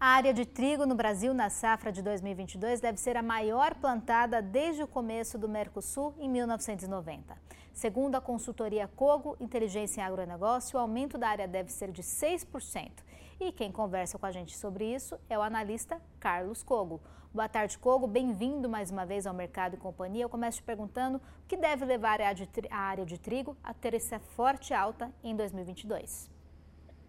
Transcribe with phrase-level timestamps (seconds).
[0.00, 4.40] A área de trigo no Brasil na safra de 2022 deve ser a maior plantada
[4.40, 7.36] desde o começo do Mercosul em 1990.
[7.72, 12.92] Segundo a consultoria Cogo Inteligência em Agronegócio, o aumento da área deve ser de 6%.
[13.40, 17.00] E quem conversa com a gente sobre isso é o analista Carlos Cogo.
[17.34, 18.06] Boa tarde, Cogo.
[18.06, 20.22] Bem-vindo mais uma vez ao Mercado e Companhia.
[20.22, 24.20] Eu começo te perguntando o que deve levar a área de trigo a ter essa
[24.20, 26.37] forte alta em 2022.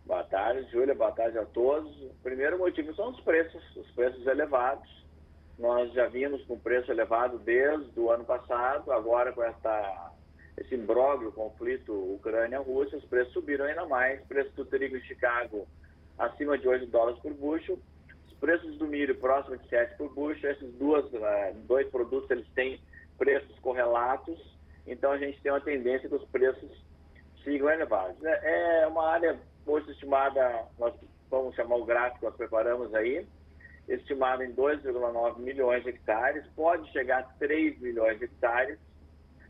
[0.10, 0.96] Boa tarde, Júlia.
[0.96, 1.96] Boa tarde a todos.
[2.02, 4.90] O primeiro motivo são os preços, os preços elevados.
[5.60, 10.12] Nós já vimos com preço elevado desde o ano passado, agora com esta,
[10.58, 14.20] esse imbróglio, conflito Ucrânia-Rússia, os preços subiram ainda mais.
[14.24, 15.68] O preço do trigo em Chicago
[16.18, 17.78] acima de 8 dólares por bushel,
[18.28, 20.54] os preços do milho próximo de 7 por bushel.
[20.54, 22.82] Esses duas, uh, dois produtos eles têm
[23.16, 24.40] preços correlatos,
[24.88, 26.84] então a gente tem uma tendência que os preços
[27.44, 28.18] sigam elevados.
[28.24, 29.38] É, é uma área
[29.70, 30.94] hoje estimada, nós
[31.30, 33.26] vamos chamar o gráfico, nós preparamos aí,
[33.88, 38.80] estimada em 2,9 milhões de hectares, pode chegar a 3 milhões de hectares,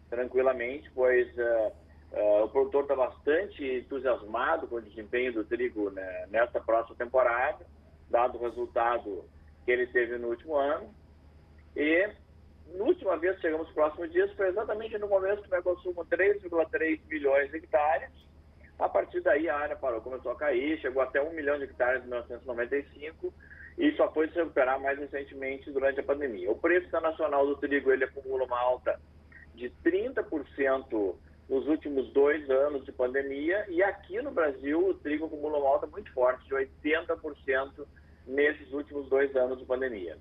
[0.10, 1.72] tranquilamente, pois uh,
[2.14, 7.66] uh, o produtor está bastante entusiasmado com o desempenho do trigo né, nesta próxima temporada,
[8.10, 9.26] dado o resultado
[9.66, 10.94] que ele teve no último ano.
[11.76, 12.10] E,
[12.76, 17.00] na última vez que chegamos próximos dias, foi exatamente no momento que nós consumimos 3,3
[17.08, 18.10] milhões de hectares,
[18.80, 22.02] a partir daí a área parou, começou a cair, chegou até 1 milhão de hectares
[22.02, 23.34] em 1995
[23.78, 26.50] e só foi se recuperar mais recentemente durante a pandemia.
[26.50, 29.00] O preço internacional do trigo ele acumula uma alta
[29.54, 31.16] de 30%
[31.50, 35.88] nos últimos dois anos de pandemia e aqui no Brasil o trigo acumula uma alta
[35.88, 37.86] muito forte, de 80%
[38.26, 40.18] nesses últimos dois anos de pandemia.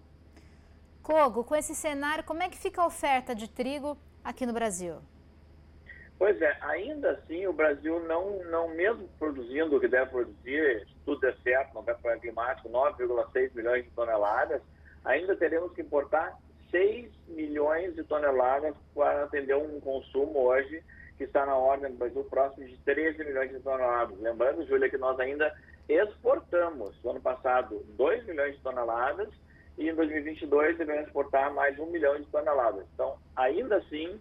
[1.01, 4.97] Cogo, com esse cenário, como é que fica a oferta de trigo aqui no Brasil?
[6.19, 10.95] Pois é, ainda assim o Brasil não, não mesmo produzindo o que deve produzir, se
[11.05, 14.61] tudo der certo, não vai para climático, 9,6 milhões de toneladas,
[15.05, 16.37] ainda teremos que importar
[16.73, 20.83] 6 milhões de toneladas para atender um consumo hoje
[21.17, 24.19] que está na ordem do Brasil próximo de 13 milhões de toneladas.
[24.21, 25.55] Lembrando, Júlia, que nós ainda
[25.89, 29.29] exportamos, no ano passado, 2 milhões de toneladas
[29.79, 32.85] e em 2022 devemos exportar mais 1 milhão de toneladas.
[32.95, 34.21] Então, ainda assim,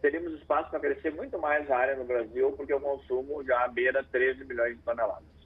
[0.00, 4.04] teríamos espaço para crescer muito mais a área no Brasil, porque o consumo já beira
[4.04, 5.36] 13 milhões de toneladas.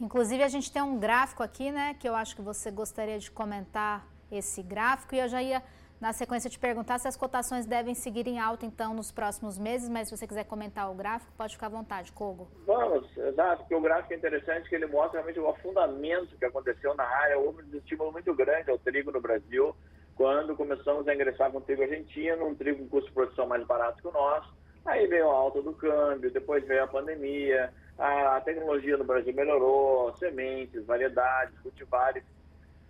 [0.00, 3.30] Inclusive, a gente tem um gráfico aqui, né, que eu acho que você gostaria de
[3.30, 5.62] comentar esse gráfico, e eu já ia,
[6.00, 9.88] na sequência, te perguntar se as cotações devem seguir em alta, então, nos próximos meses,
[9.88, 12.48] mas se você quiser comentar o gráfico, pode ficar à vontade, Kogo.
[12.66, 16.94] Vamos, exato, porque o gráfico é interessante, que ele mostra realmente o afundamento que aconteceu
[16.96, 19.76] na área, houve um estímulo muito grande ao trigo no Brasil,
[20.16, 24.00] quando começamos a ingressar com trigo argentino, um trigo com custo de produção mais barato
[24.00, 24.52] que o nosso.
[24.84, 30.14] Aí veio a alta do câmbio, depois veio a pandemia, a tecnologia no Brasil melhorou,
[30.16, 32.24] sementes, variedades, cultivares,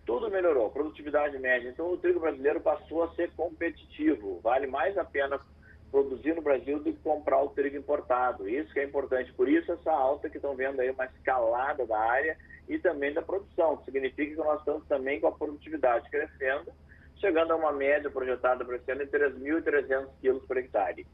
[0.06, 1.68] tudo melhorou, produtividade média.
[1.68, 4.40] Então o trigo brasileiro passou a ser competitivo.
[4.42, 5.38] Vale mais a pena
[5.90, 8.48] produzir no Brasil do que comprar o trigo importado.
[8.48, 9.32] Isso que é importante.
[9.34, 12.36] Por isso essa alta que estão vendo aí, uma escalada da área
[12.68, 16.72] e também da produção, que significa que nós estamos também com a produtividade crescendo
[17.22, 21.06] chegando a uma média projetada para esse ano de 3.300 quilos por hectare.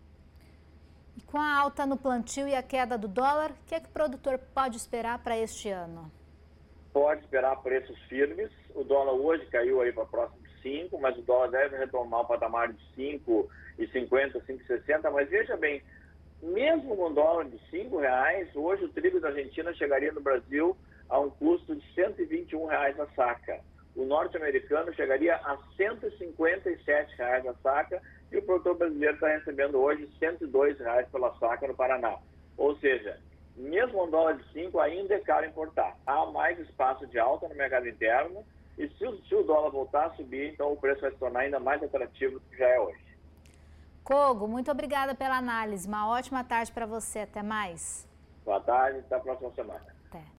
[1.14, 3.88] E com a alta no plantio e a queda do dólar, o que é que
[3.88, 6.10] o produtor pode esperar para este ano?
[6.94, 8.50] Pode esperar preços firmes.
[8.74, 12.26] O dólar hoje caiu aí para próximo de 5, mas o dólar deve retomar o
[12.26, 15.10] patamar de 5,50, 5,60.
[15.12, 15.82] Mas veja bem,
[16.42, 20.74] mesmo com um dólar de 5 reais, hoje o trigo da Argentina chegaria no Brasil
[21.10, 23.60] a um custo de 121 reais a saca
[23.98, 28.00] o norte-americano chegaria a 157 reais a saca
[28.30, 32.16] e o produtor brasileiro está recebendo hoje 102 reais pela saca no Paraná.
[32.56, 33.18] Ou seja,
[33.56, 35.96] mesmo um dólar de 5 ainda é caro importar.
[36.06, 38.44] Há mais espaço de alta no mercado interno
[38.78, 41.40] e se o, se o dólar voltar a subir, então o preço vai se tornar
[41.40, 43.04] ainda mais atrativo do que já é hoje.
[44.04, 45.88] Cogo, muito obrigada pela análise.
[45.88, 47.20] Uma ótima tarde para você.
[47.20, 48.08] Até mais.
[48.44, 49.98] Boa tarde, até a próxima semana.